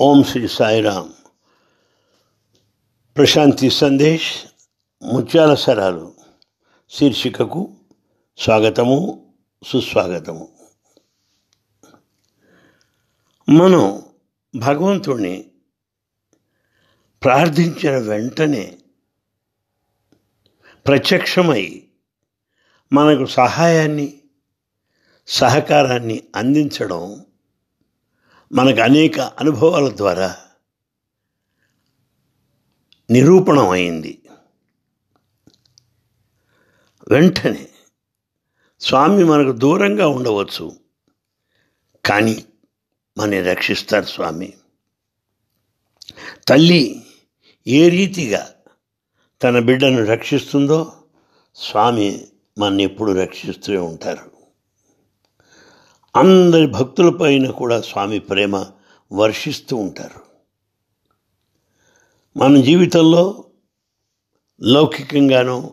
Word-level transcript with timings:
ఓం 0.00 0.24
శ్రీ 0.24 0.48
సాయిరామ్. 0.48 1.12
ప్రశాంతి 3.16 3.70
సందేశ్ 3.70 4.46
ముత్యాల 5.02 5.54
సరాలు. 5.54 6.14
శీర్షికకు 6.90 7.76
స్వాగతము 8.38 9.26
సుస్వాగతము. 9.66 10.48
మనం 13.48 14.02
భగవంతుణ్ణి 14.56 15.44
ప్రార్థించిన 17.24 17.98
వెంటనే 17.98 18.78
ప్రత్యక్షమై 20.86 21.82
మనకు 22.92 23.26
సహాయాన్ని 23.26 24.18
సహకారాన్ని 25.26 26.22
అందించడం 26.36 27.26
మనకు 28.54 28.80
అనేక 28.80 29.20
అనుభవాల 29.20 29.96
ద్వారా 29.96 30.36
నిరూపణం 33.10 33.68
అయింది. 33.68 34.22
వెంటనే 37.08 37.68
స్వామి 38.80 39.24
మనకు 39.24 39.52
దూరంగా 39.52 40.08
ఉండవచ్చు 40.08 40.76
కానీ 42.04 42.44
మనని 43.18 43.42
రక్షిస్తారు 43.42 44.04
స్వామి. 44.04 44.54
తల్లి 46.48 47.06
ఏ 47.66 47.88
రీతిగా 47.88 48.54
తన 49.42 49.58
బిడ్డను 49.58 50.04
రక్షిస్తుందో 50.04 50.92
స్వామి 51.54 52.28
మన 52.58 52.80
ఎప్పుడు 52.80 53.12
రక్షిస్తూనే 53.12 53.78
ఉంటారు. 53.78 54.33
అందరి 56.16 56.66
భక్తులపైన 56.66 57.50
కూడా 57.50 57.80
స్వామి 57.80 58.18
ప్రేమ 58.18 58.66
వర్షిస్తూ 59.12 59.76
ఉంటారు. 59.76 60.20
మన 62.38 62.60
జీవితంలో 62.60 63.44
లౌకికంగానో 64.62 65.72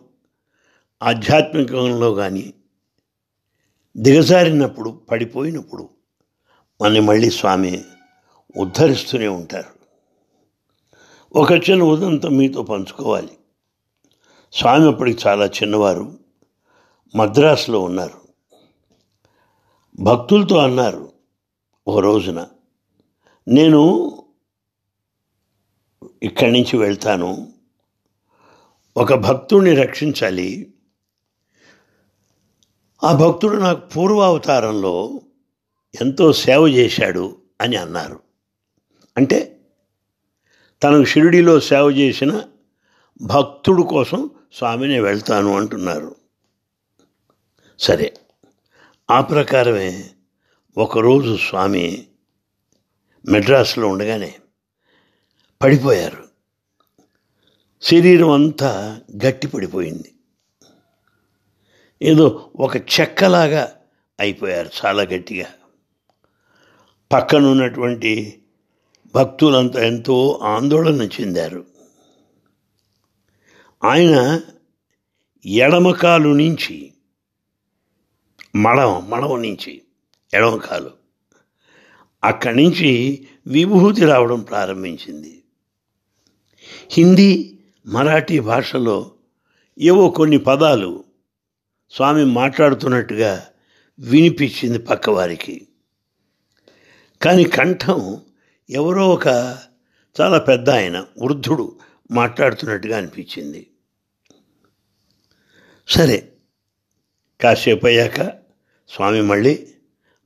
ఆధ్యాత్మికంలో 1.04 2.14
కానీ 2.14 2.54
దిగజారినప్పుడు 3.98 4.90
పడిపోయినప్పుడు 4.90 5.90
మనని 6.82 7.00
మళ్ళీ 7.00 7.30
స్వామి 7.30 7.84
ఉద్ధరిస్తూనే 8.58 9.28
ఉంటారు. 9.28 9.82
ఒక 11.40 11.52
చిన్న 11.52 11.84
ఉదంతం 11.84 12.38
మీతో 12.38 12.64
పంచుకోవాలి. 12.64 13.38
స్వామి 14.54 14.88
అప్పటికి 14.88 15.28
చాలా 15.28 15.46
చిన్నవారు. 15.46 16.18
మద్రాసులో 17.16 17.80
ఉన్నారు. 17.80 18.21
భక్తులతో 20.00 20.58
అన్నారు 20.58 21.14
ఓ 21.88 22.00
రోజున 22.00 22.48
నేను 23.48 24.08
ఇక్కడి 26.24 26.52
నుంచి 26.52 26.78
వెళ్తాను. 26.78 27.54
ఒక 28.98 29.14
భక్తుడిని 29.14 29.76
రక్షించాలి. 29.76 30.74
ఆ 33.04 33.16
భక్తుడు 33.16 33.58
నాకు 33.58 33.90
పూర్వావతారంలో 33.90 35.22
ఎంతో 36.02 36.34
సేవ 36.34 36.68
చేశాడు 36.68 37.38
అని 37.62 37.76
అన్నారు. 37.76 38.20
అంటే 39.18 39.62
తనకు 40.84 41.04
షిరిడిలో 41.04 41.60
సేవ 41.60 41.90
చేసిన 41.90 42.44
భక్తుడు 43.22 43.84
కోసం 43.84 44.30
స్వామిని 44.54 45.00
వెళ్తాను 45.00 45.58
అంటున్నారు. 45.58 46.16
సరే 47.80 48.14
ఆ 49.12 49.22
ప్రకారమే 49.22 50.10
ఒకరోజు 50.78 51.38
స్వామి 51.38 52.08
మెడ్రాస్లో 53.30 53.88
ఉండగానే 53.88 54.36
పడిపోయారు. 55.62 56.28
శరీరం 57.82 58.30
అంతా 58.30 59.02
గట్టి 59.26 59.48
పడిపోయింది. 59.48 60.14
ఏదో 62.02 62.52
ఒక 62.56 62.78
చెక్కలాగా 62.78 63.76
అయిపోయారు 64.20 64.70
చాలా 64.86 65.04
గట్టిగా. 65.04 65.46
పక్కన 67.12 67.46
ఉన్నటువంటి 67.46 68.44
భక్తులంతా 69.16 69.86
ఎంతో 69.86 70.40
ఆందోళన 70.44 71.02
చెందారు. 71.02 71.66
ఆయన 73.84 74.42
ఎడమకాలు 75.46 76.30
నుంచి 76.30 76.91
మడం 78.56 79.10
మడం 79.10 79.42
నుంచి 79.42 79.82
ఎడమకాలు. 80.34 80.92
అక్కడి 82.24 82.64
నుంచి 82.64 83.28
విభూతి 83.48 84.06
రావడం 84.06 84.40
ప్రారంభించింది. 84.40 85.44
హిందీ 86.92 87.60
మరాఠీ 87.86 88.40
భాషలో 88.40 89.12
ఏవో 89.80 90.10
కొన్ని 90.10 90.38
పదాలు 90.38 91.04
స్వామి 91.92 92.26
మాట్లాడుతున్నట్టుగా 92.26 93.48
వినిపించింది 94.00 94.80
పక్కవారికి. 94.80 95.68
కానీ 97.22 97.44
కంఠం 97.44 98.22
ఎవరో 98.70 99.10
ఒక 99.10 99.28
చాలా 100.22 100.38
పెద్ద 100.38 100.70
ఆయన 100.70 101.06
వృద్ధుడు 101.22 101.80
మాట్లాడుతున్నట్టుగా 102.12 102.98
అనిపించింది. 102.98 103.68
సరే 105.88 106.32
కాసేపు 107.42 107.88
అయ్యాక 107.88 108.41
స్వామి 108.92 109.22
మళ్ళీ 109.22 109.68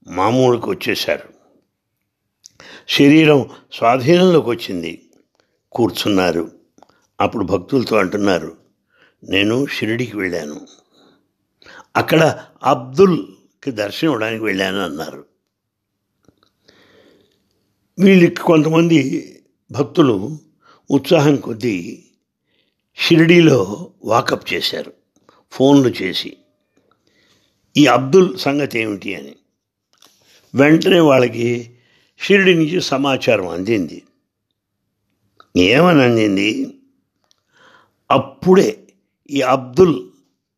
మామూలుకు 0.07 0.71
వచ్చేశారు. 0.71 1.29
శరీరం 2.89 3.49
స్వాధీనంలోకి 3.73 4.49
వచ్చింది. 4.49 5.09
కూర్చున్నారు. 5.71 6.51
అప్పుడు 7.21 7.43
భక్తులతో 7.43 7.97
అంటున్నారు 7.97 8.57
నేను 9.23 9.65
షిరిడికి 9.65 10.17
వెళ్ళాను. 10.17 10.67
అక్కడ 11.95 12.45
అబ్దుల్కి 12.63 13.71
దర్శనం 13.71 14.11
ఇవ్వడానికి 14.11 14.43
వెళ్ళాను 14.43 14.79
అన్నారు. 14.79 15.25
వీళ్ళకి 17.99 18.41
కొంతమంది 18.41 19.31
భక్తులు 19.71 20.39
ఉత్సాహం 20.91 21.35
కొద్దీ 21.35 22.03
షిరిడీలో 22.97 23.91
వాకప్ 24.05 24.53
చేశారు. 24.53 24.93
ఫోన్లు 25.51 25.89
చేసి 25.89 26.37
ఈ 27.77 27.85
అబ్దుల్ 27.85 28.37
సంగతి 28.37 28.79
ఏమిటి 28.79 29.15
అని. 29.15 29.35
వెంటనే 30.55 30.99
వాళ్ళకి 30.99 31.77
షిరిడి 32.19 32.55
నుంచి 32.55 32.81
సమాచారం 32.81 33.47
అందింది. 33.47 34.03
ఏమని 35.57 36.03
అందింది 36.03 36.79
అప్పుడే 38.11 38.79
ఈ 39.29 39.41
అబ్దుల్ 39.41 40.09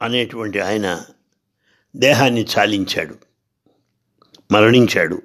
అనేటువంటి 0.01 0.59
ఆయన 0.59 1.05
దేహాన్ని 1.95 2.43
చాలించాడు 2.43 3.15
మరణించాడు 4.51 5.21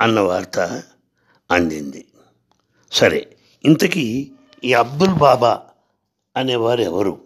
అన్న 0.00 0.20
వార్త 0.20 0.82
అందింది. 1.50 2.04
సరే 2.92 3.36
ఇంతకీ 3.64 4.30
ఈ 4.64 4.72
అబ్దుల్ 4.72 5.14
బాబా 5.14 5.62
అనేవారు 6.36 6.80
ఎవరు? 6.80 7.20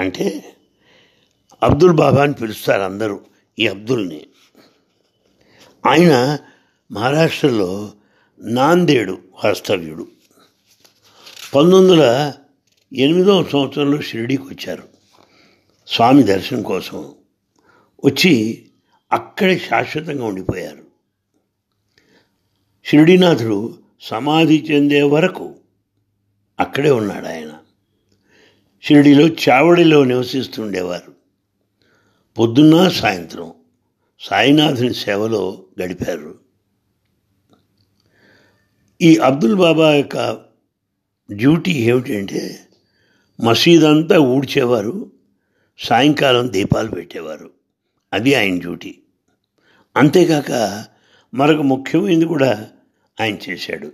అంటే 0.00 0.54
అబ్దుల్ 1.62 1.92
బాబా 1.92 2.22
అని 2.22 2.32
పిలుస్తారు 2.32 2.82
అందరూ. 2.82 3.31
ఈ 3.58 3.66
అబ్దుల్ని. 3.66 4.26
ఆయన 5.86 6.38
మహారాష్ట్రలో 6.92 7.92
నాందేడు 8.40 9.18
వాస్తవ్యుడు. 9.44 10.08
పంతొమ్మిది 11.54 11.92
వందల 11.92 12.32
ఎనిమిదవ 12.92 13.44
సంవత్సరంలో 13.44 14.00
షిరిడీకి 14.00 14.42
వచ్చారు. 14.42 14.88
స్వామి 15.88 16.22
దర్శనం 16.22 16.62
కోసం 16.62 17.14
వచ్చి 18.04 18.64
అక్కడే 19.12 19.58
శాశ్వతంగా 19.58 20.24
ఉండిపోయారు. 20.24 20.84
షిరిడీనాథుడు 22.84 23.78
సమాధి 24.00 24.66
చెందే 24.70 25.02
వరకు 25.02 25.54
అక్కడే 26.60 26.90
ఉన్నాడు 26.90 27.26
ఆయన 27.26 27.58
షిరిడీలో 28.82 29.28
చావడిలో 29.28 30.04
నివసిస్తుండేవారు. 30.04 31.21
పొద్దున్న 32.38 32.88
సాయంత్రం 32.88 33.52
సాయినాథుని 34.20 34.94
సేవలో 34.94 35.64
గడిపారు. 35.82 36.38
ఈ 39.02 39.16
అబ్దుల్ 39.16 39.54
బాబా 39.54 39.94
యొక్క 39.94 40.44
డ్యూటీ 41.32 41.70
ఏమిటంటే 41.70 42.58
మసీద్ 43.44 43.84
అంతా 43.84 44.18
ఊడ్చేవారు 44.18 45.12
సాయంకాలం 45.78 46.52
దీపాలు 46.52 46.90
పెట్టేవారు. 46.90 47.50
అది 48.12 48.34
ఆయన 48.34 48.58
డ్యూటీ. 48.58 48.98
అంతేకాక 49.96 50.84
మరొక 51.34 51.60
ముఖ్యమైనది 51.60 52.24
కూడా 52.24 52.70
ఆయన 53.20 53.36
చేశాడు. 53.50 53.92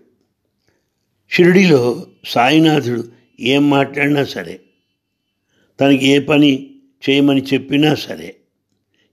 షిరిడిలో 1.30 2.06
సాయినాథుడు 2.24 3.04
ఏం 3.40 3.70
మాట్లాడినా 3.70 4.24
సరే 4.24 4.60
తనకి 5.80 6.06
ఏ 6.06 6.18
పని 6.18 6.77
చేయమని 7.08 7.42
చెప్పినా 7.42 7.94
సరే 7.94 8.36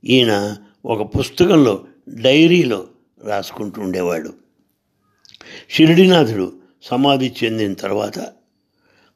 ఈయన 0.06 0.58
ఒక 0.86 1.20
పుస్తకంలో 1.20 1.86
డైరీలో 2.10 2.88
రాసుకుంటూ 3.24 3.82
ఉండేవాడు. 3.82 4.34
షిరిడినాథుడు 5.70 6.60
సమాధి 6.84 7.34
చెందిన 7.44 7.74
తర్వాత 7.74 8.34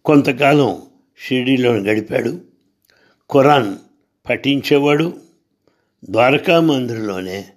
కొంతకాలం 0.06 0.81
షిరిడిలో 1.18 1.71
గడిపాడు. 1.71 2.42
ఖురాన్ 3.31 3.75
పఠించేవాడు. 4.30 5.21
ద్వారకా 6.10 6.60
మందిర్లోనే 6.60 7.54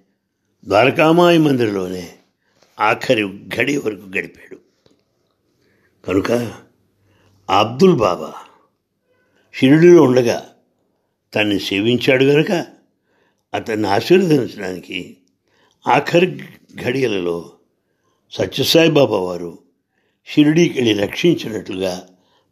ద్వారకామాయి 0.65 1.37
మందిర్లోనే 1.37 2.09
ఆఖరి 2.79 3.23
గడి 3.23 3.77
వరకు 3.77 4.17
గడిపాడు. 4.17 4.57
కనుక 6.07 6.31
అబ్దుల్ 7.49 7.95
బాబా 7.95 8.33
షిరిడిలో 9.53 10.03
ఉండగా 10.03 10.49
తన్ని 11.35 11.59
సేవించాడు 11.59 12.23
గనుక 12.25 12.65
అతన్ని 13.53 13.87
ఆశీర్వదించడానికి 13.87 15.17
ఆఖరి 15.87 16.39
ఘడియలలో 16.83 17.51
సత్యసాయి 18.31 18.91
బాబా 18.91 19.17
వారు 19.19 19.59
షిరిడీకి 20.27 20.81
వెళ్ళి 20.81 21.03
రక్షించినట్లుగా 21.03 22.07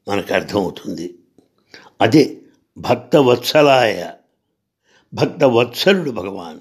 మనకు 0.08 0.34
అర్థమవుతుంది. 0.34 1.16
అదే 2.02 2.42
భక్త 2.78 3.16
వత్సలాయ 3.16 4.10
భక్త 5.14 5.44
వత్సలుడు 5.44 6.12
భగవాన్ 6.12 6.60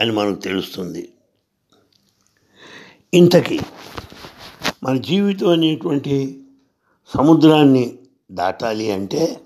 అని 0.00 0.12
మనకు 0.12 0.40
తెలుస్తుంది. 0.40 1.08
ఇంతకీ 3.14 3.58
మన 4.84 4.96
జీవితం 4.96 5.48
అనేటువంటి 5.48 6.42
సముద్రాన్ని 7.16 7.98
దాటాలి 8.32 8.92
అంటే 8.92 9.40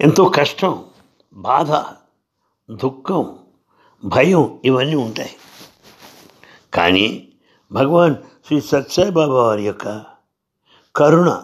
ఎంతో 0.00 0.28
కష్టం 0.28 0.84
బాధ 1.32 1.72
దుఃఖం 2.70 3.38
భయం 4.04 4.60
ఇవన్నీ 4.64 4.94
ఉంటాయి. 4.94 5.30
కానీ 6.74 7.28
భగవాన్ 7.72 8.14
శ్రీ 8.46 8.60
సత్సాయి 8.60 9.10
బాబా 9.10 9.42
వారి 9.42 9.62
యొక్క 9.62 10.04
కరుణ 10.96 11.42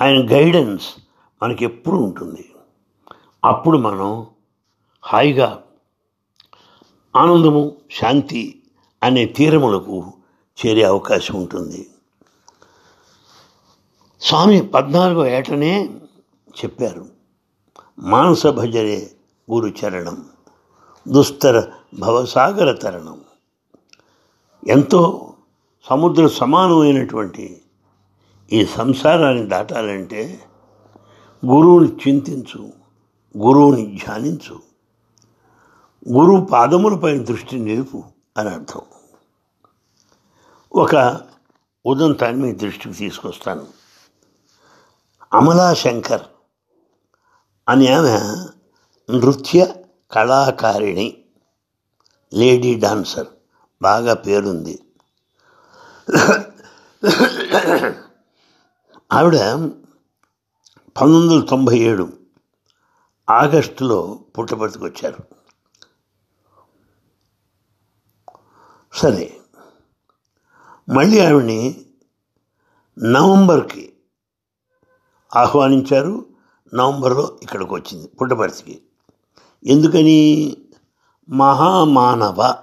ఆయన 0.00 0.32
గైడెన్స్ 0.32 0.94
మనకి 1.42 1.64
ఎప్పుడు 1.64 1.96
ఉంటుంది. 1.96 2.54
అప్పుడు 3.44 3.78
మనం 3.78 4.26
హాయిగా 5.02 5.62
ఆనందము 7.16 7.76
శాంతి 7.90 8.62
అనే 9.02 9.26
తీరములకు 9.26 10.12
చేరే 10.66 10.82
అవకాశం 10.82 11.34
ఉంటుంది. 11.34 11.90
స్వామి 14.20 14.62
పద్నాలుగో 14.62 15.26
ఏటనే 15.26 15.90
చెప్పారు. 16.64 17.06
మానస 17.98 18.46
భజరే 18.46 19.10
గురు 19.52 19.66
చరణం 19.66 20.28
దుస్తర 21.08 21.70
భవసాగర 21.98 22.72
తరణం. 22.72 23.20
ఎంతో 24.68 25.32
సముద్ర 25.88 26.26
సమానమైనటువంటి 26.26 27.62
ఈ 28.52 28.66
సంసారాన్ని 28.66 29.46
దాటాలంటే 29.46 30.40
గురువుని 31.46 31.88
చింతించు 31.88 32.72
గురువుని 33.38 34.00
ధ్యానించు 34.04 34.60
గురువు 36.12 36.44
పాదములపై 36.44 37.18
దృష్టి 37.18 37.58
నిలుపు 37.58 38.04
అని 38.38 38.48
అర్థం. 38.48 38.80
ఒక 40.74 41.20
ఉదంతాన్ని 41.86 42.42
మీ 42.42 42.52
దృష్టికి 42.52 42.94
తీసుకొస్తాను. 42.94 43.66
అమలా 45.32 45.74
శంకర్ 45.74 46.22
అని 47.68 47.92
ఆమె 47.92 48.18
నృత్య 49.16 49.74
కళాకారిణి 50.12 51.24
లేడీ 52.34 52.74
డాన్సర్. 52.74 53.26
బాగా 53.82 54.14
పేరుంది. 54.14 54.82
ఆవిడ 59.12 59.36
పంతొమ్మిది 60.96 61.34
వందల 61.34 61.46
తొంభై 61.50 61.78
ఏడు 61.78 62.12
ఆగస్టులో 63.30 64.24
పుట్టపర్తికి 64.38 65.12
సరే 68.92 69.40
మళ్ళీ 70.88 71.26
ఆవిడని 71.26 71.86
నవంబర్కి 72.98 73.92
ఆహ్వానించారు. 75.36 76.33
నవంబర్లో 76.74 77.38
ఇక్కడికి 77.42 77.74
వచ్చింది 77.74 78.08
పుట్టపర్తికి 78.08 78.80
ఎందుకని? 79.66 80.56
మహామానవ 81.28 82.54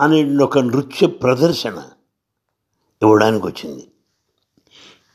అనే 0.00 0.36
ఒక 0.36 0.58
నృత్య 0.58 1.06
ప్రదర్శన 1.06 1.82
ఇవ్వడానికి 3.02 3.46
వచ్చింది 3.46 3.88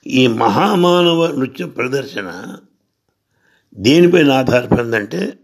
ఈ 0.07 0.27
మహామానవ 0.27 1.27
నృత్య 1.27 1.65
ప్రదర్శన 1.65 2.57
దేనిపైన 3.75 4.31
ఆధారపడిందంటే 4.31 5.39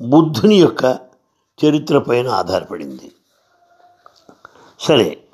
బుద్ధుని 0.00 0.54
యొక్క 0.54 0.98
చరిత్ర 1.64 1.98
పైన 1.98 2.28
ఆధారపడింది. 2.28 3.12
సరే 4.80 5.24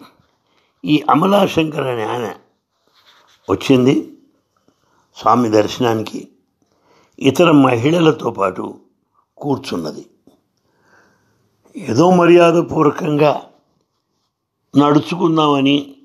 ఈ 0.84 1.04
అమలాశంకర్ 1.10 1.86
అనే 1.86 2.04
ఆయన 2.04 2.34
వచ్చింది 3.50 4.18
స్వామి 5.16 5.48
దర్శనానికి. 5.48 6.28
ఇతర 7.22 7.50
మహిళలతో 7.50 8.30
పాటు 8.30 8.78
కూర్చున్నది. 9.36 10.06
ఏదో 11.76 12.10
మర్యాదపూర్వకంగా 12.10 13.42
నడుచుకుందామని 14.78 15.96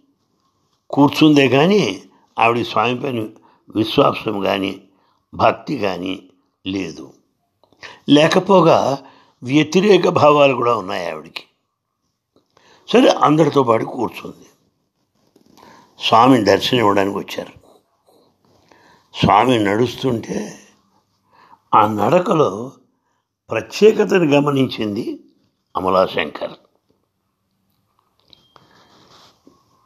కూర్చుందే 0.90 1.48
కానీ 1.48 2.04
ఆవిడ 2.40 2.66
స్వామి 2.66 3.00
పైన 3.00 3.28
విశ్వాసం 3.76 4.42
కానీ 4.42 4.82
భక్తి 5.34 5.78
కానీ 5.78 6.24
లేదు. 6.68 7.14
లేకపోగా 8.10 8.98
వ్యతిరేక 9.44 10.10
భావాలు 10.10 10.54
కూడా 10.54 10.76
ఉన్నాయి 10.76 11.12
ఆవిడికి. 11.12 11.44
సరే 12.92 13.10
అందరితో 13.10 13.64
పాటు 13.64 13.86
కూర్చుంది. 13.86 14.46
స్వామిని 16.00 16.44
దర్శనం 16.44 16.80
ఇవ్వడానికి 16.80 17.18
వచ్చారు. 17.18 17.54
స్వామి 19.16 19.60
నడుస్తుంటే 19.60 20.60
ఆ 21.76 21.88
నడకలో 21.88 22.72
ప్రత్యేకతను 23.50 24.26
గమనించింది 24.26 25.20
అమలాశంకర్. 25.76 26.52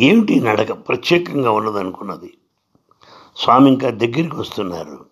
ఏమిటి 0.00 0.40
నడక? 0.40 0.88
ప్రత్యేకంగా 0.88 1.50
ఉన్నదనుకున్నది. 1.50 2.38
స్వామి 3.36 3.70
ఇంకా 3.70 3.90
దగ్గరికి 3.90 4.36
వస్తున్నారు. 4.36 5.06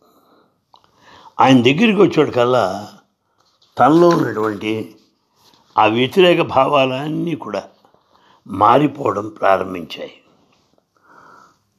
ఆయన 1.40 1.62
దగ్గరికి 1.62 2.02
వచ్చేటికల్లా 2.02 2.92
తనలో 3.78 4.08
ఉన్నటువంటి 4.08 4.96
ఆ 5.78 5.86
వ్యతిరేక 5.86 6.40
భావాలన్నీ 6.40 7.34
కూడా 7.34 7.62
మారిపోవడం 8.46 9.28
ప్రారంభించాయి. 9.28 10.12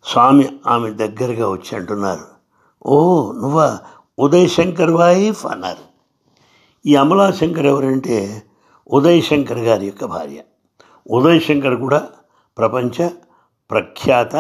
స్వామి 0.06 0.50
ఆమె 0.68 0.90
దగ్గరగా 0.90 1.50
వచ్చి 1.50 1.76
అంటున్నారు 1.76 2.26
ఓ 2.86 3.32
నువ్వా? 3.32 3.80
ఉదయ్ 4.20 4.50
శంకర్ 4.50 4.92
వైఫ్ 4.92 5.46
అన్నారు. 5.46 5.86
ఈ 6.86 6.96
అమలా 6.96 7.32
శంకర్ 7.32 7.66
ఎవరంటే 7.66 8.44
ఉదయ్ 8.92 9.22
శంకర్ 9.22 9.58
గారి 9.58 9.86
యొక్క 9.86 10.06
భార్య. 10.06 10.42
ఉదయ్ 11.12 11.42
శంకర్ 11.42 11.76
కూడా 11.76 12.10
ప్రపంచ 12.58 13.10
ప్రఖ్యాత 13.72 14.36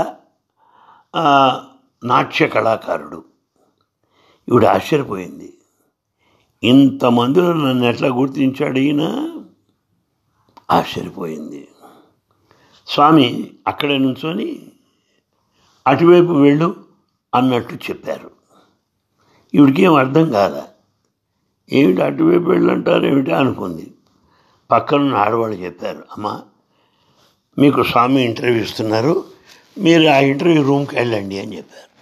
నాట్య 2.04 2.48
కళాకారుడు. 2.48 3.24
ఈవిడ 4.50 4.66
ఆశ్చర్యపోయింది. 4.66 5.58
ఇంతమందిలో 6.64 7.54
నన్ను 7.54 7.86
ఎట్లా 7.86 8.08
గుర్తించాడు 8.08 8.78
ఈయన? 8.80 9.32
ఆశ్చర్యపోయింది 10.72 11.68
స్వామి 12.88 13.52
అక్కడే 13.68 13.98
నుంచొని 13.98 14.62
అటువైపు 15.88 16.32
వెళ్ళు 16.32 16.76
అన్నట్టు 17.36 17.76
చెప్పారు. 17.76 18.32
ఈవిడికి 19.56 19.82
ఏం 19.82 19.96
అర్థం 19.96 20.32
కాదా 20.32 20.68
ఏమిటి 21.72 22.02
అటువైపు 22.02 22.44
వెళ్ళంటారు 22.44 23.06
ఏమిటి 23.06 23.32
అనుకుంది. 23.32 23.92
పక్కనున్న 24.72 25.16
ఆడవాళ్ళు 25.16 25.58
చెప్పారు 25.58 26.04
అమ్మా 26.12 26.42
మీకు 27.60 27.84
స్వామి 27.84 28.22
ఇంటర్వ్యూ 28.22 28.62
ఇస్తున్నారు 28.62 29.24
మీరు 29.78 30.08
ఆ 30.08 30.18
ఇంటర్వ్యూ 30.18 30.64
రూమ్కి 30.64 30.96
వెళ్ళండి 30.96 31.40
అని 31.40 31.58
చెప్పారు. 31.58 31.96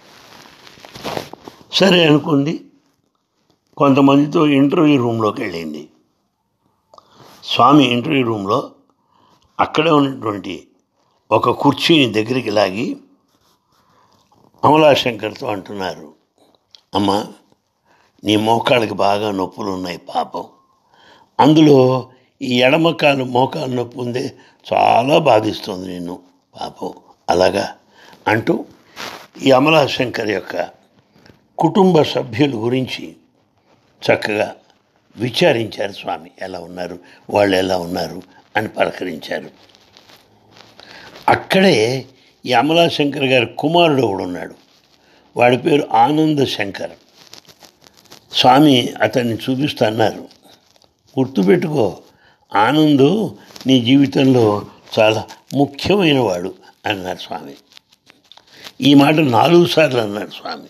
సరే 1.74 2.06
అనుకుంది. 2.06 2.64
కొంతమందితో 3.76 4.46
ఇంటర్వ్యూ 4.46 5.02
రూమ్లోకి 5.02 5.42
వెళ్ళింది. 5.42 5.88
స్వామి 7.44 7.84
ఇంటర్వ్యూ 7.84 8.24
రూమ్లో 8.24 8.70
అక్కడే 9.60 9.90
ఉన్నటువంటి 9.90 10.68
ఒక 11.30 11.50
కుర్చీని 11.50 12.12
దగ్గరికి 12.12 12.50
లాగి 12.50 12.96
అమలాశంకర్తో 14.64 15.46
అంటున్నారు 15.46 16.12
అమ్మా 16.94 17.26
నీ 18.24 18.36
మోకాళ్ళకి 18.36 18.94
బాగా 18.94 19.30
నొప్పులు 19.30 19.70
ఉన్నాయి 19.70 19.98
పాపం. 19.98 20.44
అందులో 21.40 22.08
ఈ 22.42 22.62
ఎడమకాలు 22.62 23.24
మోకాలు 23.24 23.74
నొప్పి 23.74 23.98
ఉందే 23.98 24.36
చాలా 24.72 25.18
బాధిస్తుంది 25.18 25.88
నిన్ను 25.88 26.18
పాపం. 26.60 26.92
అలాగా? 27.30 27.76
అంటూ 28.28 28.64
ఈ 29.42 29.50
అమలాశంకర్ 29.50 30.30
యొక్క 30.30 30.68
కుటుంబ 31.58 32.02
సభ్యుల 32.02 32.50
గురించి 32.54 33.16
చక్కగా 34.02 34.56
విచారించారు 35.16 35.92
స్వామి. 35.92 36.30
ఎలా 36.42 36.58
ఉన్నారు? 36.58 36.98
వాళ్ళు 37.30 37.56
ఎలా 37.56 37.78
ఉన్నారు? 37.78 38.22
అని 38.56 38.68
పలకరించారు. 38.68 39.50
అక్కడే 41.28 42.04
ఈ 42.46 42.52
అమలాశంకర్ 42.52 43.24
గారి 43.24 43.46
కుమారుడు 43.46 44.02
ఒకడు 44.02 44.22
ఉన్నాడు. 44.22 44.54
వాడి 45.36 45.58
పేరు 45.58 45.88
ఆనంద 45.92 46.46
శంకర్. 46.46 46.90
స్వామి 48.32 48.88
అతన్ని 49.02 49.34
చూపిస్తున్నారు 49.34 50.28
గుర్తుపెట్టుకో 51.18 51.98
ఆనందు 52.54 53.38
నీ 53.66 53.80
జీవితంలో 53.80 54.66
చాలా 54.98 55.24
ముఖ్యమైన 55.54 56.18
వాడు 56.18 56.54
అన్నారు 56.86 57.18
స్వామి. 57.18 57.54
ఈ 58.80 58.94
మాట 58.94 59.14
నాలుగు 59.14 59.66
సార్లు 59.66 60.00
అన్నారు 60.00 60.30
స్వామి. 60.30 60.68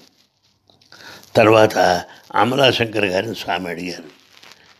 తర్వాత 1.36 2.04
అమలాశంకర్ 2.34 3.04
గారిని 3.04 3.34
స్వామి 3.34 3.68
అడిగారు. 3.68 4.23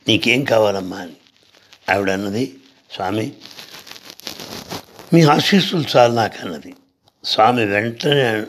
నీకేం 0.08 0.44
కావాలమ్మా 0.44 0.96
అని. 0.96 1.12
ఆవిడ 1.90 2.10
అన్నది 2.10 2.56
స్వామి 2.90 3.32
మీ 5.12 5.22
ఆశీస్సులు 5.22 5.84
చాలు 5.96 6.12
నాకు 6.12 6.46
అన్నది 6.46 6.74
స్వామి 7.24 7.64
వెంటనే 7.64 8.44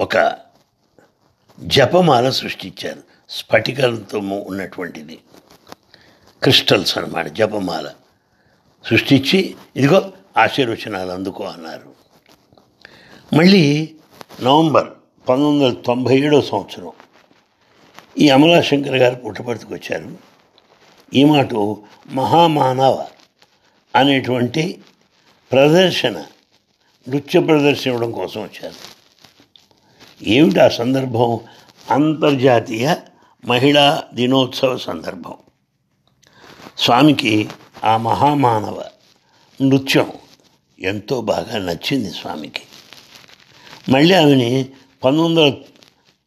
ఒక 0.00 0.38
జపమాల 1.60 2.30
సృష్టించారు 2.30 3.02
స్ఫటికలతో 3.30 4.18
ఉన్నటువంటిది. 4.46 5.18
క్రిస్టల్స్ 6.42 6.98
అన్నమాట 6.98 7.26
జపమాల 7.26 7.90
సృష్టించి 8.86 9.56
ఇదిగో 9.76 10.12
ఆశీర్వచనాలు 10.36 11.10
అందుకో 11.10 11.44
అన్నారు. 11.44 11.92
మళ్ళీ 13.36 13.94
నవంబర్ 14.42 14.88
పంతొమ్మిది 15.28 15.64
వందల 15.64 15.82
తొంభై 15.86 16.18
ఏడో 16.18 16.42
సంవత్సరం 16.42 16.92
ఈ 18.18 18.28
అమలాశంకర్ 18.28 18.96
గారు 18.96 19.14
పుట్టపర్తికి 19.14 19.74
వచ్చారు. 19.74 20.35
ఈ 21.14 21.24
మాట 21.24 21.54
మహామానవ 22.08 23.06
అనేటువంటి 23.96 24.82
ప్రదర్శన 25.52 26.24
నృత్య 27.08 27.40
ప్రదర్శన 27.40 27.90
ఇవ్వడం 27.90 28.12
కోసం 28.12 28.42
వచ్చారు. 28.42 28.74
ఏమిటి 30.22 30.60
ఆ 30.60 30.68
సందర్భం? 30.68 31.40
అంతర్జాతీయ 31.90 32.94
మహిళా 33.44 34.02
దినోత్సవ 34.14 34.76
సందర్భం. 34.76 35.34
స్వామికి 36.78 37.48
ఆ 37.84 37.96
మహామానవ 37.96 38.84
నృత్యం 39.62 40.12
ఎంతో 40.80 41.20
బాగా 41.20 41.58
నచ్చింది 41.58 42.10
స్వామికి. 42.10 42.62
మళ్ళీ 43.88 44.14
ఆమెని 44.14 44.64
పంతొమ్మిది 45.04 45.40
వందల 45.40 45.56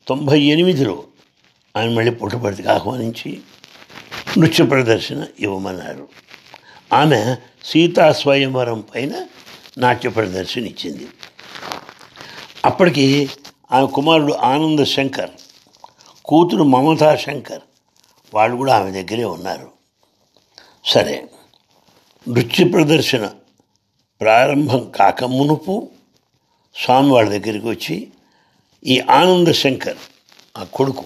తొంభై 0.08 0.42
ఎనిమిదిలో 0.42 1.04
ఆయన 1.78 1.90
మళ్ళీ 1.90 2.12
పుట్టపర్తికి 2.12 2.70
ఆహ్వానించి 2.70 3.42
నృత్య 4.38 4.66
ప్రదర్శన 4.66 5.28
ఇవ్వమన్నారు. 5.40 6.08
ఆమె 6.94 7.36
సీతా 7.64 8.12
స్వయంవరం 8.12 8.84
పైన 8.96 9.26
నాట్య 9.78 10.10
ప్రదర్శన 10.10 10.62
ఇచ్చింది. 10.62 11.08
అప్పటికి 12.66 13.30
ఆమె 13.72 13.88
కుమారుడు 13.88 14.34
ఆనంద 14.34 14.80
శంకర్ 14.84 15.30
కూతురు 16.26 16.64
మమతా 16.64 17.16
శంకర్ 17.16 17.62
వాళ్ళు 18.34 18.58
కూడా 18.58 18.76
ఆమె 18.76 18.92
దగ్గరే 18.92 19.24
ఉన్నారు. 19.24 19.72
సరే 20.86 21.30
నృత్య 22.30 22.66
ప్రదర్శన 22.66 23.34
ప్రారంభం 24.22 24.92
కాక 24.96 25.24
మునుపు 25.24 25.90
స్వామి 26.76 27.12
వాళ్ళ 27.12 27.30
దగ్గరికి 27.30 27.68
వచ్చి 27.68 28.08
ఈ 28.86 29.00
ఆనంద 29.00 29.48
శంకర్ 29.48 29.98
ఆ 30.58 30.64
కొడుకు 30.64 31.06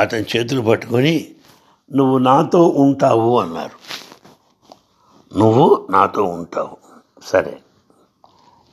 అతని 0.00 0.24
చేతులు 0.36 0.60
పట్టుకొని 0.60 1.28
నువ్వు 1.94 2.18
నాతో 2.18 2.68
ఉంటావు 2.68 3.40
అన్నారు. 3.40 3.92
నువ్వు 5.38 5.88
నాతో 5.90 6.24
ఉంటావు. 6.24 6.76
సరే. 7.24 7.58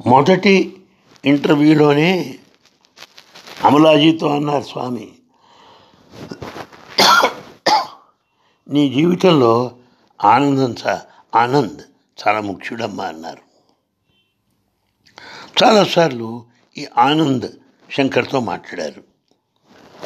మొదటి 0.07 0.83
ఇంటర్వ్యూలోనే 1.25 2.39
అమలాజీతో 3.63 4.27
అన్నారు 4.27 4.63
స్వామి 4.63 5.11
నీ 8.69 8.89
జీవితంలో 8.89 9.71
ఆనందం 10.25 10.75
చా 10.87 11.01
ఆనంద్ 11.35 11.81
చాలా 12.27 12.41
ముఖ్యుడమ్మా 12.41 13.05
అన్నారు. 13.05 13.49
చాలాసార్లు 15.63 16.45
ఈ 16.77 16.87
ఆనంద్ 16.97 17.51
శంకర్తో 17.93 18.39
మాట్లాడారు. 18.39 19.03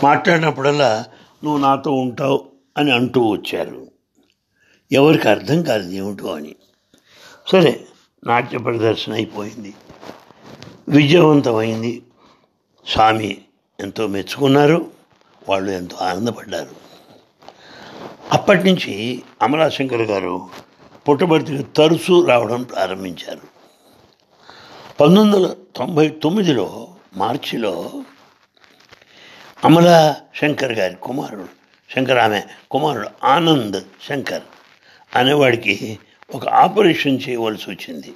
మాట్లాడినప్పుడల్లా 0.03 1.05
నువ్వు 1.43 1.59
నాతో 1.59 1.91
ఉంటావు 1.91 2.52
అని 2.77 2.91
అంటూ 2.91 3.21
వచ్చారు. 3.29 3.91
ఎవరికి 4.91 5.29
అర్థం 5.29 5.63
కాదు 5.63 5.89
ఏమిటో 5.89 6.27
అని. 6.27 6.55
సరే 7.51 7.87
నాట్య 8.27 8.57
ప్రదర్శన 8.57 9.13
అయిపోయింది. 9.13 9.73
విజయవంతమైంది. 10.89 12.03
స్వామి 12.87 13.41
ఎంతో 13.79 14.07
మెచ్చుకున్నారు. 14.07 14.91
వాళ్ళు 15.49 15.71
ఎంతో 15.71 15.97
ఆనందపడ్డారు. 15.97 16.75
అప్పటి 18.31 18.63
నుంచి 18.63 19.23
అమలాశంకర్ 19.41 20.01
గారు 20.01 20.49
పుట్టబడికి 21.09 21.63
తరచూ 21.63 22.25
రావడం 22.25 22.63
ప్రారంభించారు. 22.63 23.53
పంతొమ్మిది 25.01 25.37
వందల 25.37 25.55
తొంభై 25.75 26.09
తొమ్మిదిలో 26.09 26.87
మార్చిలో 27.17 27.91
అమలా 29.65 30.15
శంకర్ 30.35 30.73
గారి 30.73 30.95
కుమారుడు 30.95 31.62
శంకర్ 31.95 32.17
ఆమె 32.17 32.41
కుమారుడు 32.71 33.09
ఆనంద్ 33.23 33.83
శంకర్ 34.09 34.41
అనేవాడికి 35.15 35.99
ఒక 36.33 36.49
ఆపరేషన్ 36.49 37.19
చేయవలసి 37.29 37.71
వచ్చింది. 37.71 38.13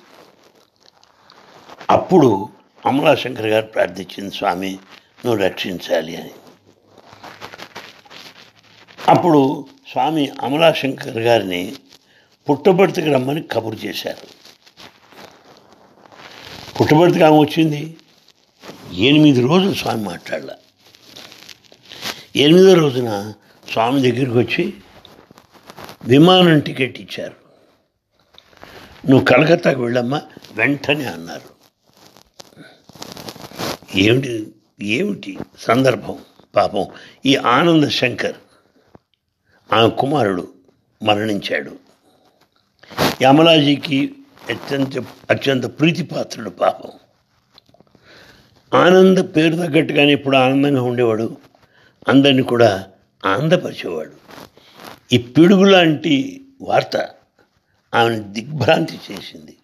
అప్పుడు 1.90 2.50
అమలా 2.86 3.16
శంకర్ 3.16 3.46
గారు 3.46 3.66
ప్రార్థించింది 3.66 4.36
స్వామి 4.36 4.80
నువ్వు 5.26 5.44
రక్షించాలి 5.44 6.16
అని. 6.16 6.30
అప్పుడు 9.08 9.66
స్వామి 9.92 10.32
అమలాశంకర్ 10.42 11.18
గారిని 11.18 11.76
పుట్టబడితికి 12.50 13.14
రమ్మని 13.14 13.44
కబురు 13.44 13.76
చేశారు. 13.76 14.28
పుట్టబడితికి 16.82 17.26
ఆమె 17.26 17.38
వచ్చింది. 17.38 17.98
ఎనిమిది 18.94 19.42
రోజులు 19.42 19.74
స్వామి 19.74 20.04
మాట్లాడాల. 20.04 20.50
ఎనిమిదో 22.36 22.74
రోజున 22.74 23.34
స్వామి 23.72 24.12
దగ్గరికి 24.12 24.38
వచ్చి 24.38 24.74
విమానం 26.06 26.60
టికెట్ 26.60 27.00
ఇచ్చారు. 27.00 27.36
నువ్వు 29.10 29.26
కలకత్తాకు 29.26 29.82
వెళ్ళమ్మా 29.82 30.22
వెంటనే 30.54 31.06
అన్నారు. 31.06 31.58
ఏమిటి 33.96 34.54
ఏమిటి 34.82 35.38
సందర్భం 35.60 36.18
పాపం? 36.56 36.86
ఈ 37.26 37.36
ఆనంద 37.36 37.88
శంకర్ 37.88 38.36
ఆమె 39.74 39.90
కుమారుడు 39.90 40.54
మరణించాడు. 41.04 41.80
యమలాజీకి 43.22 44.16
అత్యంత 44.50 45.06
అత్యంత 45.30 45.80
ప్రీతిపాత్రుడు 45.80 46.50
పాపం. 46.50 46.92
ఆనంద 48.80 49.18
పేరు 49.18 49.56
తగ్గట్టుగానే 49.56 50.12
ఇప్పుడు 50.14 50.38
ఆనందంగా 50.38 50.82
ఉండేవాడు. 50.82 51.38
అందరిని 52.08 52.44
కూడా 52.44 52.88
ఆనందపరిచేవాడు. 53.26 54.12
ఈ 55.12 55.18
పిడుగు 55.18 55.64
లాంటి 55.64 56.46
వార్త 56.62 57.10
ఆమెను 57.96 58.34
దిగ్భ్రాంతి 58.34 59.00
చేసింది. 59.12 59.58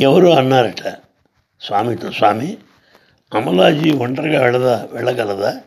ఎవరో 0.00 0.34
అన్నారట 0.34 0.82
స్వామితో 1.60 2.12
స్వామి 2.12 2.58
అమలాజీ 3.34 3.90
ఒంటరిగా 3.90 4.42
వెళ్ళదా 4.42 4.88
వెళ్ళగలదా? 4.92 5.60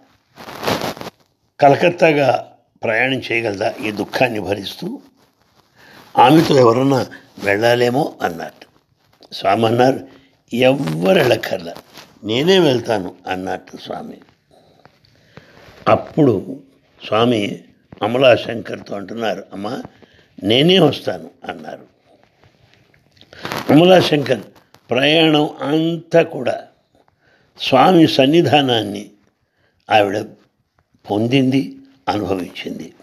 కలకత్తాగా 1.59 2.53
ప్రయాణం 2.83 3.21
చేయగలదా 3.31 3.73
ఈ 3.81 3.91
దుఃఖాన్ని 3.91 4.39
భరిస్తూ? 4.39 5.01
ఆమెతో 6.17 6.55
ఎవరన్నా 6.55 7.05
వెళ్ళాలేమో 7.39 8.13
అన్నట్టు 8.21 8.67
స్వామి 9.33 9.65
అన్నారు 9.65 10.07
ఎవ్వరు 10.53 11.17
వెళ్ళక్కర్లా 11.17 11.73
నేనే 12.23 12.59
వెళ్తాను 12.59 13.15
అన్నట్టు 13.27 13.77
స్వామి. 13.77 14.17
అప్పుడు 15.87 16.59
స్వామి 17.05 17.63
అమలాశంకర్తో 18.03 18.95
అంటున్నారు 18.95 19.45
అమ్మా 19.53 19.81
నేనే 20.43 20.79
వస్తాను 20.79 21.29
అన్నారు. 21.49 21.87
అమలాశంకర్ 23.69 24.41
ప్రయాణం 24.89 25.49
అంతా 25.61 26.21
కూడా 26.21 26.67
స్వామి 27.57 28.07
సన్నిధానాన్ని 28.07 29.11
ఆవిడ 29.91 30.19
పొందింది 31.11 31.77
అనుభవించింది. 32.09 32.93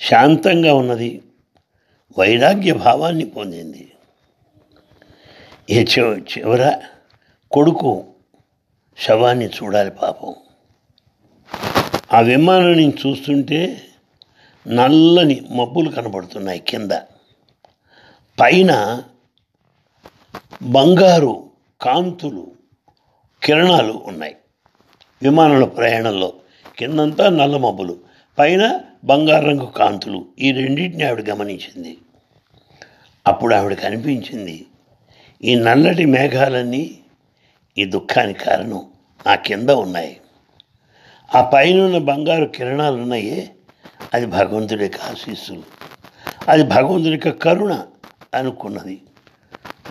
శాంతంగా 0.00 0.74
ఉన్నది 0.74 1.22
వైరాగ్య 2.18 2.72
భావాన్ని 2.72 3.24
పొందింది. 3.24 3.92
ఏ 5.70 5.84
చివర 5.84 6.82
కొడుకు 7.50 8.04
శవాన్ని 8.98 9.46
చూడాలి 9.46 9.90
పాపం. 9.90 10.34
ఆ 12.12 12.20
విమానం 12.20 12.72
నుంచి 12.72 12.94
చూస్తుంటే 13.06 13.82
నల్లని 14.68 15.42
మబ్బులు 15.50 15.90
కనబడుతున్నాయి 15.90 16.58
కింద. 16.58 16.92
పైన 18.40 19.02
బంగారు 20.62 21.50
కాంతులు 21.80 22.52
కిరణాలు 23.42 24.02
ఉన్నాయి. 24.06 24.36
విమానంలో 25.22 25.66
ప్రయాణంలో 25.66 26.32
కిందంతా 26.78 27.28
నల్ల 27.28 27.56
మబ్బులు 27.56 27.98
పైన 28.38 28.80
బంగారు 29.04 29.46
రంగు 29.46 29.66
కాంతులు. 29.66 30.24
ఈ 30.38 30.52
రెండింటిని 30.52 31.04
ఆవిడ 31.04 31.30
గమనించింది. 31.30 31.98
అప్పుడు 33.26 33.54
ఆవిడ 33.54 33.74
కనిపించింది 33.74 34.66
ఈ 35.44 35.54
నల్లటి 35.54 36.04
మేఘాలన్నీ 36.04 36.98
ఈ 37.78 37.84
దుఃఖానికి 37.84 38.38
కారణం. 38.38 38.86
నా 39.26 39.34
కింద 39.34 39.70
ఉన్నాయి. 39.70 40.20
ఆ 41.34 41.50
పైన 41.54 41.80
ఉన్న 41.80 41.98
బంగారు 41.98 42.44
కిరణాలు 42.44 42.96
ఉన్నాయే. 42.96 43.50
అది 44.14 44.26
భగవంతుడి 44.26 44.82
యొక్క 44.82 45.00
ఆశీస్సులు. 45.00 45.62
అది 46.48 46.62
భగవంతుడి 46.62 47.10
యొక్క 47.10 47.28
కరుణ 47.28 47.86
అనుకున్నది. 48.34 49.02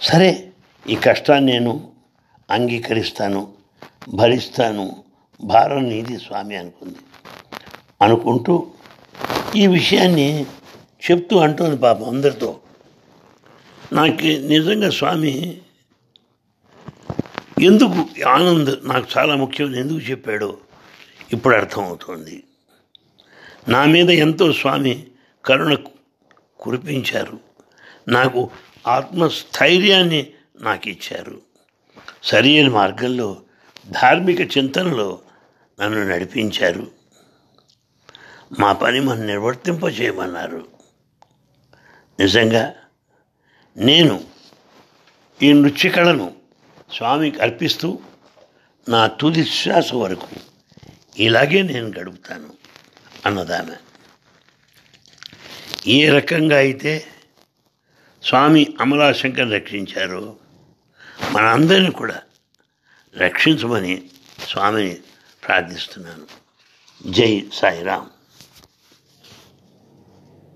సరే 0.03 0.49
ఈ 0.89 0.95
కష్టాన్ని 0.95 1.51
నేను 1.51 1.91
అంగీకరిస్తాను 2.51 3.53
భరిస్తాను 4.13 5.03
భారం 5.43 5.89
నీది 5.89 6.17
స్వామి 6.17 6.55
అనుకుంది. 6.55 6.95
అనుకుంటూ 8.01 8.67
ఈ 9.55 9.67
విషయాన్ని 9.67 10.45
చెప్తూ 11.11 11.37
అంటుంది 11.37 11.77
పాపం 11.77 12.09
అందరితో. 12.09 12.59
నాకు 13.93 14.17
నిజంగా 14.23 14.89
స్వామి 14.89 15.57
ఎందుకు 17.61 18.23
ఆనంద్ 18.27 18.79
నాకు 18.83 19.07
చాలా 19.17 19.35
ముఖ్యం 19.35 19.75
ఎందుకు 19.75 19.99
చెప్పాడో 19.99 20.57
ఇప్పుడు 21.33 21.55
అర్థమవుతోంది. 21.55 22.43
నా 23.67 23.85
మీద 23.85 24.09
ఎంతో 24.09 24.53
స్వామి 24.53 25.07
కరుణ 25.45 25.75
కురిపించారు. 26.59 27.39
నాకు 28.07 28.49
ఆత్మస్థైర్యాన్ని 28.87 30.33
నాకు 30.61 30.89
ఇచ్చారు 30.89 31.41
సరైన 32.23 32.69
మార్గంలో 32.69 33.37
ధార్మిక 33.89 34.57
చింతనలో 34.57 35.19
నన్ను 35.81 36.03
నడిపించారు. 36.03 36.91
మా 38.59 38.73
పని 38.73 38.99
మనం 38.99 39.27
నిర్వర్తింపచేయమన్నారు 39.27 40.65
నిజంగా 42.19 42.73
నేను 43.77 44.23
ఈ 45.43 45.53
నృత్య 45.53 45.89
కళను 45.89 46.33
స్వామికి 46.93 47.39
అర్పిస్తూ 47.39 47.99
నా 48.89 49.07
తుది 49.07 49.45
శ్వాస 49.45 49.93
వరకు 49.93 50.54
ఇలాగే 51.19 51.61
నేను 51.61 51.87
గడుపుతాను 51.99 52.53
అన్నదాన. 53.25 53.75
ఏ 55.87 56.09
రకంగా 56.09 56.57
అయితే 56.57 57.07
స్వామి 58.23 58.75
అమలాశంకర్ 58.81 59.53
రక్షించారో 59.53 60.35
మనందరిని 61.31 61.91
కూడా 61.91 62.21
రక్షించమని 63.17 64.03
స్వామిని 64.49 64.97
ప్రార్థిస్తున్నాను. 65.47 66.27
జై 67.11 67.49
సాయిరామ్. 67.53 68.09